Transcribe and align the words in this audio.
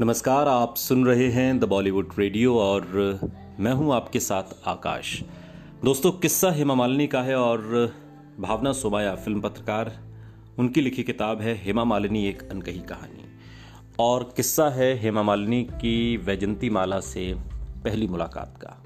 नमस्कार, 0.00 0.48
आप 0.48 0.76
सुन 0.76 1.06
रहे 1.06 1.28
हैं 1.28 1.58
द 1.58 1.64
बॉलीवुड 1.64 2.08
रेडियो 2.18 2.58
और 2.58 2.82
मैं 3.60 3.72
हूँ 3.72 3.94
आपके 3.94 4.20
साथ 4.20 4.42
आकाश। 4.66 5.22
दोस्तों, 5.84 6.12
किस्सा 6.12 6.50
हेमा 6.50 6.74
मालिनी 6.74 7.06
का 7.06 7.22
है 7.22 7.36
और 7.36 7.92
भावना 8.40 8.72
सोमाया, 8.72 9.14
फ़िल्म 9.14 9.40
पत्रकार, 9.40 9.98
उनकी 10.58 10.80
लिखी 10.80 11.02
किताब 11.02 11.40
है 11.40 11.54
हेमा 11.64 11.84
मालिनी, 11.84 12.26
एक 12.26 12.50
अनकही 12.50 12.78
कहानी। 12.78 13.24
और 13.98 14.32
किस्सा 14.36 14.68
है 14.68 14.98
हेमा 14.98 15.22
मालिनी 15.22 15.64
की 15.64 16.16
वैजंती 16.16 16.70
माला 16.70 17.00
से 17.00 17.34
पहली 17.84 18.06
मुलाकात 18.06 18.58
का। 18.64 18.84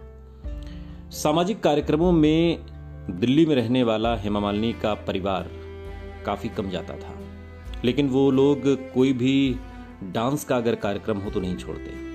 सामाजिक 1.11 1.61
कार्यक्रमों 1.61 2.13
में 2.13 2.59
दिल्ली 3.11 3.47
में 3.47 3.55
रहने 3.55 3.83
वाला 3.83 4.17
हेमा 4.17 4.41
मालिनी 4.41 4.73
का 4.73 4.95
परिवार 4.95 5.51
काफ़ी 6.27 6.49
कम 6.49 6.71
जाता 6.71 6.95
था। 6.95 7.15
लेकिन 7.85 8.09
वो 8.09 8.31
लोग 8.31 8.61
कोई 8.67 9.13
भी 9.13 9.57
डांस 10.05 10.45
का 10.45 10.57
अगर 10.57 10.75
कार्यक्रम 10.75 11.19
हो 11.19 11.31
तो 11.31 11.41
नहीं 11.41 11.57
छोड़ते। 11.57 12.09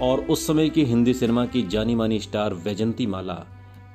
और 0.00 0.20
उस 0.20 0.46
समय 0.46 0.68
की 0.68 0.84
हिंदी 0.84 1.14
सिनेमा 1.14 1.46
की 1.46 1.62
जानी 1.62 1.94
मानी 1.94 2.20
स्टार 2.20 2.54
वैजंती 2.54 3.06
माला 3.06 3.46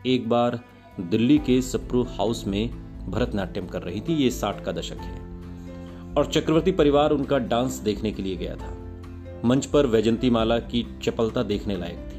एक 0.05 0.29
बार 0.29 0.59
दिल्ली 0.99 1.37
के 1.37 1.61
सप्रू 1.61 2.03
हाउस 2.03 2.47
में 2.47 2.69
भरतनाट्यम 3.11 3.67
कर 3.67 3.81
रही 3.81 4.01
थी, 4.01 4.13
ये 4.13 4.29
साठ 4.31 4.63
का 4.63 4.71
दशक 4.71 4.97
है। 4.97 5.19
और 6.17 6.25
चक्रवर्ती 6.25 6.71
परिवार 6.71 7.11
उनका 7.11 7.37
डांस 7.37 7.73
देखने 7.73 8.11
के 8.11 8.23
लिए 8.23 8.35
गया 8.35 8.55
था। 8.55 8.77
मंच 9.45 9.65
पर 9.65 9.85
वैजंती 9.85 10.29
माला 10.29 10.59
की 10.59 10.97
चपलता 11.03 11.43
देखने 11.43 11.77
लायक 11.77 11.97
थी। 11.97 12.17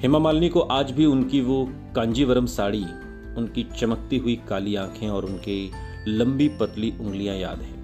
हेमा 0.00 0.18
मालिनी 0.18 0.48
को 0.48 0.60
आज 0.60 0.90
भी 0.90 1.04
उनकी 1.04 1.40
वो 1.40 1.72
कांजीवरम 1.96 2.46
साड़ी, 2.46 2.84
उनकी 3.36 3.66
चमकती 3.78 4.18
हुई 4.18 4.40
काली 4.48 4.74
आँखें 4.74 5.08
और 5.08 5.24
उनकी 5.24 5.72
लंबी 6.08 6.48
पतली 6.48 6.94
उंगलियाँ 7.00 7.36
याद 7.36 7.58
हैं। 7.58 7.77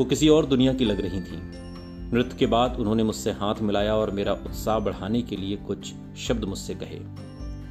वो 0.00 0.04
किसी 0.04 0.28
और 0.28 0.46
दुनिया 0.46 0.72
की 0.74 0.84
लग 0.84 1.00
रही 1.00 1.20
थी। 1.20 1.36
नृत्य 2.12 2.36
के 2.38 2.46
बाद 2.46 2.76
उन्होंने 2.76 3.02
मुझसे 3.02 3.30
हाथ 3.30 3.54
मिलाया 3.62 3.96
और 3.96 4.10
मेरा 4.10 4.32
उत्साह 4.32 4.78
बढ़ाने 4.78 5.22
के 5.22 5.36
लिए 5.36 5.56
कुछ 5.56 5.92
शब्द 6.16 6.44
मुझसे 6.44 6.74
कहे। 6.74 6.98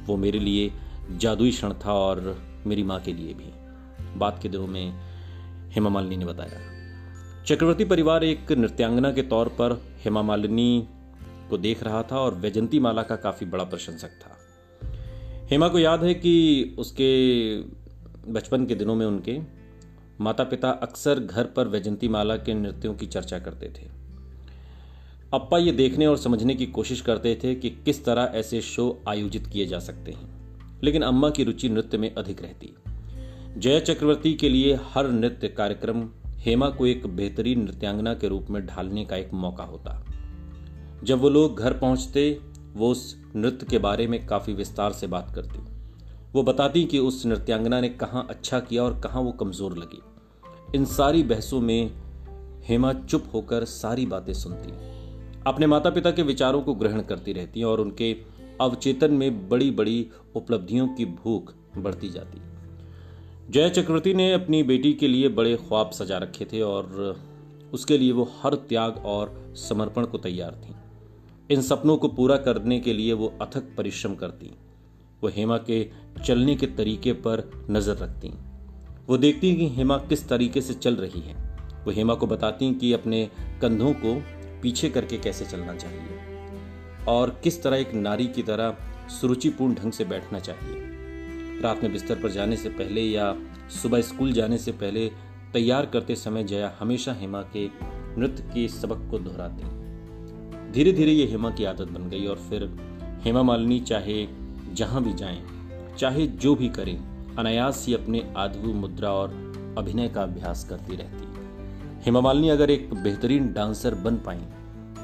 वो 0.06 0.16
मेरे 0.16 0.38
लिए 0.38 0.72
जादुई 1.16 1.50
क्षण 1.50 1.74
था 1.86 1.92
और 1.92 2.42
मेरी 2.66 2.82
माँ 2.82 3.00
के 3.00 3.12
लिए 3.12 3.34
भी। 3.34 3.52
बात 4.18 4.38
के 4.42 4.48
दिनों 4.48 4.66
में 4.66 4.92
हेमा 5.70 5.90
मालिनी 5.90 6.16
ने 6.16 6.24
बताया। 6.24 6.60
चक्रवर्ती 7.44 7.84
परिवार 7.84 8.24
एक 8.24 8.52
नृत्यांगना 8.52 9.12
के 9.12 9.22
तौर 9.22 9.48
पर 9.48 9.82
हेमा 10.04 10.22
मालिनी 10.22 10.88
को 11.50 11.58
देख 11.58 11.82
रहा 11.82 12.02
था 12.02 12.18
और 12.18 12.34
वैजंती 12.34 12.80
माला 12.80 13.02
का 13.02 13.16
काफ़ी 13.16 13.46
बड़ा 13.46 13.64
प्रशंसक 13.64 14.08
था। 14.08 14.36
हेमा 15.50 15.68
को 15.68 15.78
याद 15.78 16.04
है 16.04 16.14
कि 16.14 16.76
उसके 16.78 17.60
बचपन 18.32 18.66
के 18.66 18.74
दिनों 18.74 18.94
में 18.94 19.06
उनके 19.06 19.59
माता 20.20 20.44
पिता 20.44 20.70
अक्सर 20.70 21.20
घर 21.20 21.44
पर 21.46 21.68
वैजंती 21.68 22.08
माला 22.08 22.36
के 22.36 22.54
नृत्यों 22.54 22.94
की 22.94 23.06
चर्चा 23.06 23.38
करते 23.38 23.66
थे। 23.66 23.88
अप्पा 25.34 25.58
ये 25.58 25.72
देखने 25.72 26.06
और 26.06 26.16
समझने 26.16 26.54
की 26.54 26.66
कोशिश 26.66 27.00
करते 27.00 27.38
थे 27.44 27.54
कि 27.54 27.70
किस 27.70 28.04
तरह 28.04 28.32
ऐसे 28.34 28.60
शो 28.60 29.02
आयोजित 29.08 29.46
किए 29.46 29.66
जा 29.66 29.78
सकते 29.78 30.12
हैं, 30.12 30.28
लेकिन 30.82 31.02
अम्मा 31.02 31.30
की 31.30 31.44
रुचि 31.44 31.68
नृत्य 31.68 31.98
में 31.98 32.14
अधिक 32.14 32.42
रहती। 32.42 32.74
जय 33.56 33.80
चक्रवर्ती 33.80 34.34
के 34.34 34.48
लिए 34.48 34.78
हर 34.82 35.10
नृत्य 35.10 35.48
कार्यक्रम 35.48 36.08
हेमा 36.38 36.68
को 36.68 36.86
एक 36.86 37.06
बेहतरीन 37.06 37.64
नृत्यांगना 37.64 38.14
के 38.14 38.28
रूप 38.28 38.46
में 38.50 38.66
ढालने 38.66 39.04
का 39.04 39.16
एक 39.16 39.32
मौका 39.32 39.64
होता। 39.64 40.04
जब 41.04 41.18
वो 41.18 41.28
लोग 41.28 41.58
घर 41.58 41.72
पहुँचते, 41.72 42.40
वो 42.74 42.90
उस 42.90 43.16
नृत्य 43.36 43.66
के 43.70 43.78
बारे 43.78 44.06
में 44.06 44.26
काफ़ी 44.26 44.52
विस्तार 44.52 44.92
से 44.92 45.06
बात 45.06 45.32
करती। 45.34 45.79
वो 46.34 46.42
बताती 46.42 46.84
कि 46.84 46.98
उस 46.98 47.26
नृत्यांगना 47.26 47.80
ने 47.80 47.88
कहाँ 47.88 48.26
अच्छा 48.30 48.60
किया 48.60 48.82
और 48.82 49.00
कहाँ 49.00 49.22
वो 49.22 49.32
कमज़ोर 49.32 49.76
लगी। 49.78 50.02
इन 50.74 50.84
सारी 50.84 51.22
बहसों 51.22 51.60
में 51.60 51.90
हेमा 52.64 52.92
चुप 52.92 53.24
होकर 53.34 53.64
सारी 53.64 54.06
बातें 54.06 54.32
सुनती। 54.32 54.72
अपने 55.46 55.66
माता 55.66 55.90
पिता 55.90 56.10
के 56.10 56.22
विचारों 56.22 56.62
को 56.62 56.74
ग्रहण 56.74 57.00
करती 57.00 57.32
रहती 57.32 57.62
और 57.62 57.80
उनके 57.80 58.12
अवचेतन 58.60 59.12
में 59.12 59.48
बड़ी 59.48 59.70
बड़ी 59.70 60.06
उपलब्धियों 60.36 60.88
की 60.88 61.04
भूख 61.04 61.52
बढ़ती 61.78 62.08
जाती। 62.08 62.40
जय 63.50 63.70
चक्रवर्ती 63.70 64.14
ने 64.14 64.32
अपनी 64.32 64.62
बेटी 64.62 64.92
के 64.92 65.08
लिए 65.08 65.28
बड़े 65.28 65.56
ख्वाब 65.56 65.90
सजा 65.90 66.18
रखे 66.18 66.44
थे 66.44 66.60
और 66.60 67.16
उसके 67.72 67.98
लिए 67.98 68.12
वो 68.12 68.30
हर 68.42 68.54
त्याग 68.54 69.02
और 69.06 69.54
समर्पण 69.56 70.04
को 70.04 70.18
तैयार 70.18 70.60
थी। 70.64 70.74
इन 71.54 71.62
सपनों 71.62 71.96
को 71.96 72.08
पूरा 72.08 72.36
करने 72.36 72.80
के 72.80 72.92
लिए 72.92 73.12
वो 73.12 73.32
अथक 73.42 73.74
परिश्रम 73.76 74.14
करती। 74.14 74.50
वो 75.22 75.28
हेमा 75.28 75.56
के 75.70 75.86
चलने 76.24 76.54
के 76.56 76.66
तरीके 76.66 77.12
पर 77.12 77.50
नज़र 77.70 77.96
रखती 77.96 78.32
वो 79.08 79.16
देखती 79.18 79.54
कि 79.56 79.68
हेमा 79.68 79.96
किस 80.08 80.28
तरीके 80.28 80.60
से 80.60 80.74
चल 80.74 80.96
रही 80.96 81.20
है। 81.20 81.34
वो 81.84 81.92
हेमा 81.92 82.14
को 82.14 82.26
बताती 82.26 82.72
कि 82.74 82.92
अपने 82.92 83.28
कंधों 83.62 83.92
को 83.94 84.14
पीछे 84.62 84.88
करके 84.90 85.18
कैसे 85.18 85.44
चलना 85.44 85.74
चाहिए 85.74 87.04
और 87.08 87.30
किस 87.44 87.62
तरह 87.62 87.76
एक 87.76 87.94
नारी 87.94 88.26
की 88.26 88.42
तरह 88.42 88.76
सुरुचिपूर्ण 89.10 89.74
ढंग 89.74 89.92
से 89.92 90.04
बैठना 90.04 90.38
चाहिए। 90.38 91.60
रात 91.62 91.82
में 91.82 91.92
बिस्तर 91.92 92.22
पर 92.22 92.30
जाने 92.30 92.56
से 92.56 92.68
पहले 92.68 93.00
या 93.00 93.34
सुबह 93.82 94.00
स्कूल 94.00 94.32
जाने 94.32 94.58
से 94.58 94.72
पहले 94.72 95.06
तैयार 95.52 95.86
करते 95.86 96.16
समय 96.16 96.44
जया 96.44 96.72
हमेशा 96.80 97.12
हेमा 97.12 97.42
के 97.56 97.66
नृत्य 98.18 98.42
के 98.54 98.66
सबक 98.68 99.10
को 99.10 99.18
दोहराती 99.18 100.72
धीरे 100.72 100.92
धीरे 100.92 101.12
ये 101.12 101.26
हेमा 101.26 101.50
की 101.50 101.64
आदत 101.64 101.88
बन 101.88 102.08
गई 102.10 102.26
और 102.26 102.36
फिर 102.50 102.64
हेमा 103.24 103.42
मालिनी 103.42 103.80
चाहे 103.80 104.22
जहाँ 104.72 105.02
भी 105.02 105.12
जाएँ, 105.12 105.42
चाहे 105.98 106.26
जो 106.26 106.54
भी 106.54 106.68
करें, 106.68 106.96
अनायास 107.36 107.84
ही 107.86 107.94
अपने 107.94 108.22
आधु 108.36 108.72
मुद्रा 108.74 109.10
और 109.10 109.34
अभिनय 109.78 110.08
का 110.08 110.22
अभ्यास 110.22 110.64
करती 110.64 110.96
रहती। 110.96 111.28
हेमा 112.04 112.20
मालिनी 112.20 112.48
अगर 112.48 112.70
एक 112.70 112.94
बेहतरीन 112.94 113.52
डांसर 113.52 113.94
बन 113.94 114.16
पाई 114.16 114.42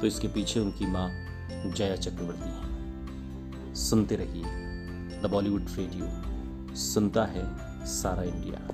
तो 0.00 0.06
इसके 0.06 0.28
पीछे 0.28 0.60
उनकी 0.60 0.86
माँ 0.86 1.08
जया 1.66 1.96
चक्रवर्ती 1.96 2.48
है। 2.48 3.74
सुनते 3.74 4.16
रहिए 4.16 5.22
द 5.22 5.30
बॉलीवुड 5.30 5.66
रेडियो, 5.76 6.06
सुनता 6.76 7.24
है 7.24 7.44
सारा 7.86 8.22
इंडिया। 8.22 8.66